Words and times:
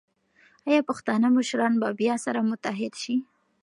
ایا 0.69 0.81
پښتانه 0.89 1.27
مشران 1.37 1.73
به 1.81 1.89
بیا 1.99 2.15
سره 2.25 2.39
متحد 2.49 2.93
شي؟ 3.01 3.15